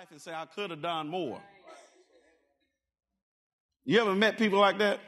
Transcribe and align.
life 0.00 0.08
and 0.10 0.20
say, 0.20 0.34
I 0.34 0.44
could 0.46 0.70
have 0.70 0.82
done 0.82 1.06
more. 1.06 1.40
You 3.84 4.00
ever 4.00 4.12
met 4.12 4.36
people 4.36 4.58
like 4.58 4.76
that? 4.78 4.98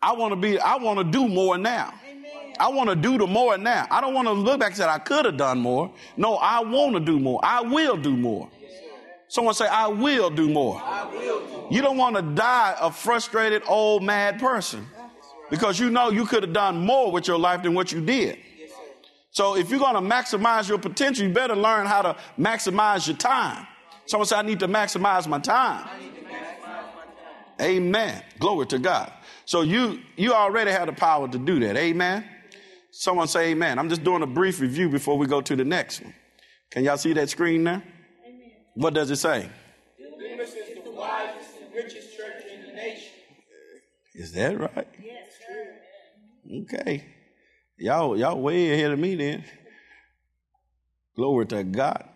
I 0.00 0.12
want 0.14 0.32
to 0.32 0.36
be, 0.36 0.58
I 0.58 0.74
want 0.74 0.98
to 0.98 1.04
do 1.04 1.28
more 1.28 1.56
now. 1.56 1.94
I 2.58 2.68
want 2.68 2.90
to 2.90 2.96
do 2.96 3.16
the 3.16 3.28
more 3.28 3.56
now. 3.56 3.86
I 3.92 4.00
don't 4.00 4.12
want 4.12 4.26
to 4.26 4.32
look 4.32 4.58
back 4.58 4.70
and 4.70 4.76
say, 4.76 4.86
I 4.86 4.98
could 4.98 5.24
have 5.24 5.36
done 5.36 5.60
more. 5.60 5.92
No, 6.16 6.34
I 6.34 6.64
want 6.64 6.94
to 6.94 7.00
do 7.00 7.20
more. 7.20 7.38
I 7.44 7.60
will 7.60 7.96
do 7.96 8.16
more. 8.16 8.50
Someone 9.28 9.54
say, 9.54 9.68
I 9.68 9.86
will 9.86 10.30
do 10.30 10.48
more. 10.50 10.82
You 11.70 11.80
don't 11.80 11.96
want 11.96 12.16
to 12.16 12.22
die 12.22 12.76
a 12.80 12.90
frustrated, 12.90 13.62
old, 13.68 14.02
mad 14.02 14.40
person 14.40 14.84
because 15.48 15.78
you 15.78 15.90
know 15.90 16.10
you 16.10 16.26
could 16.26 16.42
have 16.42 16.52
done 16.52 16.84
more 16.84 17.12
with 17.12 17.28
your 17.28 17.38
life 17.38 17.62
than 17.62 17.72
what 17.72 17.92
you 17.92 18.00
did. 18.00 18.36
So 19.30 19.56
if 19.56 19.70
you're 19.70 19.78
going 19.78 19.94
to 19.94 20.00
maximize 20.00 20.68
your 20.68 20.78
potential, 20.78 21.24
you 21.24 21.32
better 21.32 21.54
learn 21.54 21.86
how 21.86 22.02
to 22.02 22.16
maximize 22.36 23.06
your 23.06 23.16
time. 23.16 23.68
Someone 24.06 24.26
say, 24.26 24.36
I 24.36 24.42
need 24.42 24.60
to 24.60 24.68
maximize 24.68 25.26
my 25.26 25.38
time. 25.38 25.88
Amen. 27.60 28.22
Glory 28.38 28.66
to 28.66 28.78
God. 28.78 29.12
So 29.44 29.62
you 29.62 30.00
you 30.16 30.32
already 30.32 30.70
have 30.70 30.86
the 30.86 30.92
power 30.92 31.28
to 31.28 31.38
do 31.38 31.60
that. 31.60 31.76
Amen. 31.76 32.24
Someone 32.90 33.28
say 33.28 33.50
amen. 33.50 33.78
I'm 33.78 33.88
just 33.88 34.04
doing 34.04 34.22
a 34.22 34.26
brief 34.26 34.60
review 34.60 34.88
before 34.88 35.16
we 35.16 35.26
go 35.26 35.40
to 35.40 35.56
the 35.56 35.64
next 35.64 36.02
one. 36.02 36.14
Can 36.70 36.84
y'all 36.84 36.96
see 36.96 37.12
that 37.14 37.30
screen 37.30 37.64
there? 37.64 37.82
Amen. 38.26 38.50
What 38.74 38.94
does 38.94 39.10
it 39.10 39.16
say? 39.16 39.48
Dunamis 40.00 40.42
is 40.42 40.84
the 40.84 40.90
wisest 40.90 41.56
and 41.62 41.74
richest 41.74 42.16
church 42.16 42.44
in 42.52 42.66
the 42.66 42.72
nation. 42.72 43.12
Is 44.14 44.32
that 44.32 44.58
right? 44.58 44.88
Yes, 45.02 45.28
sir. 45.46 46.62
Okay. 46.62 47.04
Y'all, 47.78 48.16
y'all 48.18 48.40
way 48.40 48.72
ahead 48.72 48.92
of 48.92 48.98
me 48.98 49.14
then. 49.14 49.44
Glory 51.16 51.46
to 51.46 51.64
God. 51.64 52.08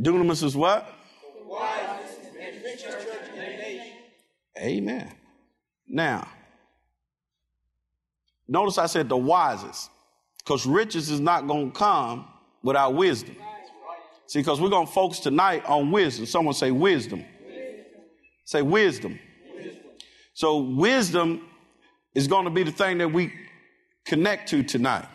Dunamis 0.00 0.42
is 0.42 0.56
what? 0.56 0.88
Amen. 4.58 5.12
Now, 5.88 6.28
notice 8.48 8.78
I 8.78 8.86
said 8.86 9.08
the 9.08 9.16
wisest, 9.16 9.90
because 10.38 10.66
riches 10.66 11.10
is 11.10 11.20
not 11.20 11.46
going 11.46 11.72
to 11.72 11.78
come 11.78 12.26
without 12.62 12.94
wisdom. 12.94 13.36
See, 14.26 14.38
because 14.38 14.60
we're 14.60 14.70
going 14.70 14.86
to 14.86 14.92
focus 14.92 15.20
tonight 15.20 15.64
on 15.66 15.90
wisdom. 15.90 16.24
Someone 16.26 16.54
say 16.54 16.70
wisdom. 16.70 17.24
wisdom. 17.44 17.84
Say 18.44 18.62
wisdom. 18.62 19.18
wisdom. 19.54 19.82
So, 20.32 20.58
wisdom 20.58 21.42
is 22.14 22.28
going 22.28 22.44
to 22.44 22.50
be 22.50 22.62
the 22.62 22.70
thing 22.70 22.98
that 22.98 23.12
we 23.12 23.32
connect 24.04 24.48
to 24.50 24.62
tonight. 24.62 25.06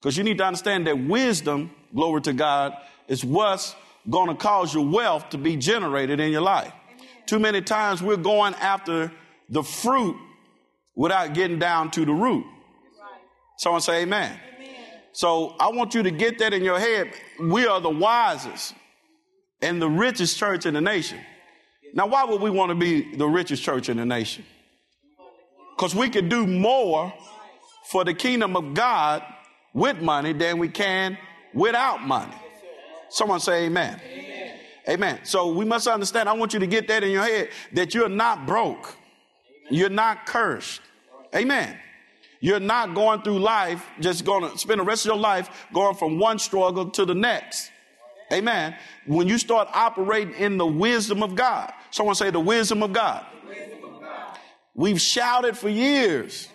Because 0.00 0.16
you 0.16 0.24
need 0.24 0.38
to 0.38 0.44
understand 0.44 0.86
that 0.86 0.98
wisdom, 0.98 1.70
glory 1.96 2.20
to 2.22 2.32
God, 2.32 2.76
is 3.08 3.24
what's 3.24 3.74
going 4.08 4.28
to 4.28 4.34
cause 4.34 4.72
your 4.72 4.86
wealth 4.86 5.30
to 5.30 5.38
be 5.38 5.56
generated 5.56 6.20
in 6.20 6.30
your 6.30 6.42
life. 6.42 6.72
Too 7.26 7.40
many 7.40 7.60
times 7.60 8.02
we're 8.02 8.16
going 8.16 8.54
after 8.54 9.10
the 9.48 9.62
fruit 9.62 10.16
without 10.94 11.34
getting 11.34 11.58
down 11.58 11.90
to 11.92 12.04
the 12.04 12.12
root. 12.12 12.44
Someone 13.58 13.80
say 13.80 14.02
amen. 14.02 14.38
amen. 14.56 14.74
So 15.12 15.56
I 15.58 15.70
want 15.70 15.94
you 15.94 16.02
to 16.04 16.10
get 16.10 16.38
that 16.38 16.52
in 16.52 16.62
your 16.62 16.78
head. 16.78 17.12
We 17.40 17.66
are 17.66 17.80
the 17.80 17.90
wisest 17.90 18.74
and 19.60 19.80
the 19.80 19.88
richest 19.88 20.36
church 20.38 20.66
in 20.66 20.74
the 20.74 20.80
nation. 20.80 21.18
Now, 21.94 22.06
why 22.06 22.24
would 22.24 22.40
we 22.40 22.50
want 22.50 22.70
to 22.70 22.74
be 22.74 23.16
the 23.16 23.26
richest 23.26 23.62
church 23.62 23.88
in 23.88 23.96
the 23.96 24.04
nation? 24.04 24.44
Because 25.74 25.94
we 25.94 26.10
could 26.10 26.28
do 26.28 26.46
more 26.46 27.12
for 27.90 28.04
the 28.04 28.14
kingdom 28.14 28.56
of 28.56 28.74
God 28.74 29.22
with 29.72 30.00
money 30.00 30.32
than 30.32 30.58
we 30.58 30.68
can 30.68 31.16
without 31.56 32.06
money. 32.06 32.36
Someone 33.08 33.40
say 33.40 33.64
amen. 33.64 34.00
amen. 34.04 34.54
Amen. 34.88 35.20
So 35.24 35.48
we 35.48 35.64
must 35.64 35.88
understand, 35.88 36.28
I 36.28 36.32
want 36.34 36.52
you 36.52 36.60
to 36.60 36.66
get 36.66 36.86
that 36.88 37.02
in 37.02 37.10
your 37.10 37.24
head 37.24 37.48
that 37.72 37.94
you're 37.94 38.08
not 38.08 38.46
broke. 38.46 38.94
You're 39.70 39.88
not 39.88 40.26
cursed. 40.26 40.80
Amen. 41.34 41.76
You're 42.40 42.60
not 42.60 42.94
going 42.94 43.22
through 43.22 43.40
life, 43.40 43.84
just 43.98 44.24
going 44.24 44.48
to 44.48 44.58
spend 44.58 44.78
the 44.78 44.84
rest 44.84 45.04
of 45.04 45.10
your 45.10 45.16
life 45.16 45.66
going 45.72 45.96
from 45.96 46.18
one 46.18 46.38
struggle 46.38 46.90
to 46.90 47.04
the 47.04 47.14
next. 47.14 47.72
Amen. 48.32 48.76
When 49.06 49.26
you 49.26 49.38
start 49.38 49.68
operating 49.72 50.34
in 50.34 50.58
the 50.58 50.66
wisdom 50.66 51.22
of 51.22 51.34
God, 51.34 51.72
someone 51.90 52.14
say 52.14 52.30
the 52.30 52.40
wisdom 52.40 52.82
of 52.82 52.92
God. 52.92 53.24
We've 54.74 55.00
shouted 55.00 55.56
for 55.56 55.70
years, 55.70 56.48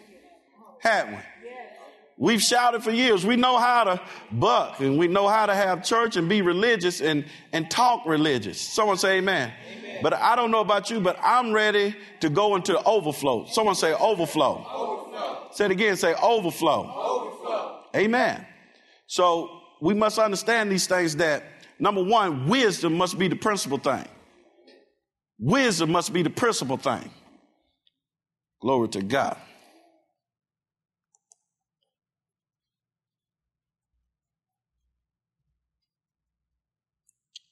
haven't 0.80 1.16
we? 1.16 1.20
We've 2.22 2.40
shouted 2.40 2.84
for 2.84 2.92
years. 2.92 3.26
We 3.26 3.36
know 3.36 3.58
how 3.58 3.84
to 3.84 4.02
buck 4.32 4.80
and 4.80 4.96
we 4.96 5.08
know 5.08 5.28
how 5.28 5.48
to 5.48 5.56
have 5.56 5.84
church 5.84 6.18
and 6.18 6.30
be 6.30 6.44
religious 6.44 7.02
and, 7.02 7.26
and 7.52 7.68
talk 7.68 8.06
religious. 8.06 8.62
Someone 8.62 8.98
say 8.98 9.18
amen. 9.18 9.52
amen. 9.76 10.00
But 10.04 10.14
I 10.14 10.36
don't 10.36 10.52
know 10.52 10.60
about 10.60 10.92
you, 10.92 11.00
but 11.00 11.18
I'm 11.24 11.52
ready 11.52 11.96
to 12.20 12.30
go 12.30 12.56
into 12.56 12.80
overflow. 12.84 13.48
Someone 13.48 13.74
say 13.74 13.94
overflow. 13.94 14.64
overflow. 14.72 15.48
Say 15.52 15.66
it 15.66 15.72
again, 15.72 15.98
say 15.98 16.14
overflow. 16.14 16.94
overflow. 16.96 17.86
Amen. 17.96 18.46
So 19.08 19.50
we 19.82 19.96
must 19.96 20.20
understand 20.20 20.72
these 20.72 20.86
things 20.86 21.16
that 21.16 21.44
number 21.80 22.04
one, 22.04 22.48
wisdom 22.48 22.94
must 22.98 23.18
be 23.18 23.30
the 23.30 23.36
principal 23.36 23.80
thing. 23.80 24.06
Wisdom 25.40 25.92
must 25.92 26.14
be 26.14 26.22
the 26.22 26.30
principal 26.30 26.78
thing. 26.78 27.10
Glory 28.62 28.90
to 28.90 29.02
God. 29.02 29.38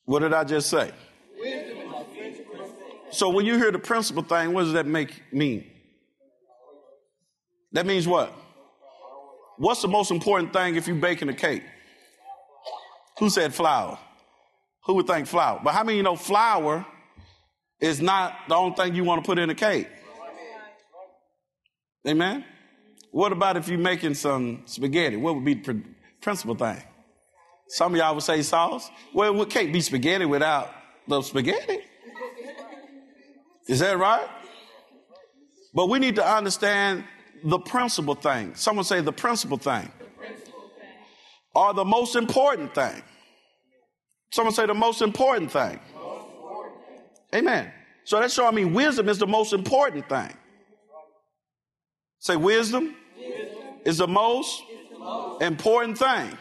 What 0.10 0.22
did 0.22 0.34
I 0.34 0.44
just 0.44 0.72
say? 0.72 0.92
So 3.12 3.30
when 3.30 3.46
you 3.46 3.60
hear 3.60 3.72
the 3.72 3.78
principal 3.78 4.24
thing, 4.24 4.54
what 4.54 4.64
does 4.64 4.74
that 4.74 4.88
make 4.88 5.22
mean? 5.32 5.70
That 7.74 7.86
means 7.86 8.08
what? 8.08 8.34
What's 9.60 9.84
the 9.84 9.88
most 9.88 10.10
important 10.10 10.52
thing 10.52 10.78
if 10.78 10.88
you're 10.88 10.96
baking 10.96 11.30
a 11.30 11.36
cake? 11.36 11.62
Who 13.20 13.30
said 13.30 13.54
flour? 13.54 14.00
Who 14.86 14.96
would 14.96 15.06
think 15.06 15.28
flour? 15.28 15.62
But 15.64 15.76
how 15.76 15.84
many 15.84 15.98
you 15.98 16.04
know 16.04 16.16
flour 16.16 16.88
is 17.80 18.02
not 18.02 18.34
the 18.48 18.56
only 18.56 18.76
thing 18.78 18.96
you 18.96 19.04
want 19.04 19.24
to 19.24 19.28
put 19.28 19.38
in 19.38 19.52
a 19.52 19.56
cake? 19.56 19.90
Amen. 22.08 22.46
What 23.12 23.32
about 23.32 23.58
if 23.58 23.68
you're 23.68 23.78
making 23.78 24.16
some 24.16 24.64
spaghetti? 24.66 25.18
What 25.18 25.36
would 25.36 25.46
be 25.46 25.54
the 25.54 25.84
principal 26.20 26.56
thing? 26.56 26.82
Some 27.70 27.94
of 27.94 28.00
y'all 28.00 28.16
would 28.16 28.24
say 28.24 28.42
sauce. 28.42 28.90
Well, 29.14 29.40
it 29.42 29.50
can't 29.50 29.72
be 29.72 29.80
spaghetti 29.82 30.26
without 30.26 30.72
the 31.08 31.22
spaghetti. 31.22 31.80
Is 33.68 33.80
that 33.80 33.98
right? 34.00 34.28
But 35.76 35.88
we 35.88 36.00
need 36.00 36.16
to 36.16 36.26
understand 36.26 37.04
the 37.44 37.60
principal 37.60 38.16
thing. 38.16 38.56
Someone 38.56 38.86
say 38.86 39.02
the 39.02 39.14
principal 39.14 39.58
thing. 39.58 39.92
Or 41.54 41.74
the 41.76 41.86
most 41.86 42.16
important 42.16 42.74
thing. 42.74 43.04
Someone 44.32 44.54
say 44.54 44.66
the 44.66 44.74
most 44.74 45.04
important 45.04 45.52
thing. 45.52 45.80
Amen. 47.36 47.72
So 48.04 48.20
that's 48.20 48.34
showing 48.34 48.56
me 48.56 48.66
wisdom 48.66 49.08
is 49.10 49.20
the 49.20 49.28
most 49.28 49.54
important 49.54 50.10
thing. 50.10 50.34
Say, 52.18 52.36
wisdom, 52.36 52.96
wisdom 53.16 53.64
is 53.86 54.00
the 54.00 54.08
most, 54.08 54.64
the 54.92 54.98
most 54.98 55.42
thing 55.42 55.48
important 55.48 55.98
thing 56.00 56.38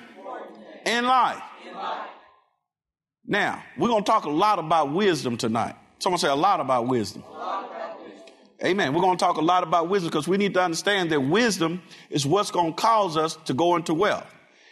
in 0.89 1.05
life. 1.05 1.43
Now, 3.27 3.63
we're 3.77 3.89
going 3.89 4.05
to 4.05 4.11
talk 4.11 4.25
a 4.25 4.31
lot 4.31 4.59
about 4.59 4.93
wisdom 4.93 5.37
tonight. 5.37 5.77
Someone 5.99 6.19
say 6.19 6.29
a 6.29 6.35
lot 6.35 6.61
about 6.61 6.87
wisdom. 6.87 7.23
About 7.29 8.01
wisdom. 8.01 8.35
Amen. 8.65 8.95
We're 8.95 9.03
going 9.03 9.19
to 9.19 9.23
talk 9.23 9.37
a 9.37 9.43
lot 9.43 9.63
about 9.63 9.91
wisdom 9.91 10.09
because 10.09 10.27
we 10.27 10.39
need 10.39 10.55
to 10.55 10.63
understand 10.63 11.11
that 11.11 11.21
wisdom 11.21 11.83
is 12.09 12.25
what's 12.25 12.51
going 12.51 12.73
to 12.73 12.81
cause 12.81 13.19
us 13.19 13.37
to 13.45 13.53
go 13.53 13.77
into 13.77 13.93
wealth. 13.93 14.27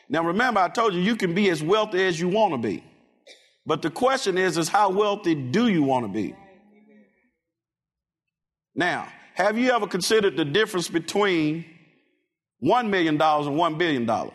Now, 0.08 0.24
remember, 0.24 0.60
I 0.60 0.68
told 0.68 0.94
you 0.94 1.00
you 1.00 1.16
can 1.16 1.34
be 1.34 1.50
as 1.50 1.62
wealthy 1.62 2.02
as 2.02 2.18
you 2.18 2.28
want 2.28 2.54
to 2.54 2.58
be. 2.58 2.82
But 3.66 3.82
the 3.82 3.90
question 3.90 4.38
is, 4.38 4.56
is 4.56 4.68
how 4.68 4.90
wealthy 4.90 5.34
do 5.34 5.68
you 5.68 5.82
want 5.82 6.06
to 6.06 6.12
be? 6.12 6.34
Now, 8.74 9.08
have 9.34 9.58
you 9.58 9.70
ever 9.70 9.86
considered 9.86 10.36
the 10.36 10.44
difference 10.44 10.88
between 10.88 11.66
$1 12.64 12.88
million 12.88 13.20
and 13.20 13.20
$1 13.20 13.78
billion? 13.78 14.30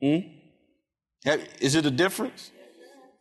Hmm? 0.00 0.18
Is 1.60 1.74
it 1.74 1.84
a 1.86 1.90
difference? 1.90 2.50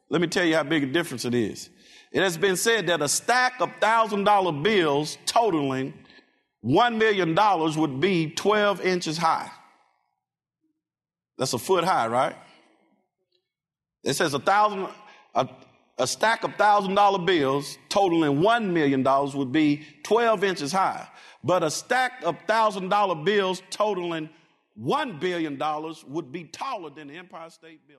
Let 0.09 0.21
me 0.21 0.27
tell 0.27 0.45
you 0.45 0.55
how 0.55 0.63
big 0.63 0.83
a 0.83 0.87
difference 0.87 1.25
it 1.25 1.33
is. 1.33 1.69
It 2.11 2.21
has 2.21 2.37
been 2.37 2.55
said 2.55 2.87
that 2.87 3.01
a 3.01 3.09
stack 3.09 3.59
of 3.59 3.69
thousand 3.81 4.23
dollar 4.23 4.51
bills 4.51 5.17
totaling 5.25 5.93
$1 6.63 6.97
million 6.97 7.35
would 7.79 7.99
be 7.99 8.31
12 8.31 8.81
inches 8.81 9.17
high. 9.17 9.51
That's 11.37 11.53
a 11.53 11.59
foot 11.59 11.83
high, 11.83 12.07
right? 12.07 12.35
It 14.03 14.13
says 14.13 14.33
a 14.33 14.39
thousand, 14.39 14.87
a, 15.35 15.47
a 15.97 16.07
stack 16.07 16.43
of 16.43 16.55
thousand 16.55 16.95
dollar 16.95 17.19
bills 17.19 17.77
totaling 17.89 18.41
one 18.41 18.73
million 18.73 19.03
dollars 19.03 19.35
would 19.35 19.51
be 19.51 19.85
12 20.03 20.43
inches 20.43 20.71
high. 20.71 21.07
But 21.43 21.63
a 21.63 21.69
stack 21.69 22.23
of 22.23 22.37
thousand 22.47 22.89
dollar 22.89 23.15
bills 23.15 23.61
totaling 23.69 24.29
one 24.77 25.17
billion 25.17 25.57
dollars 25.57 26.05
would 26.05 26.31
be 26.31 26.43
taller 26.45 26.91
than 26.91 27.07
the 27.07 27.15
Empire 27.15 27.49
State 27.49 27.87
Building. 27.87 27.95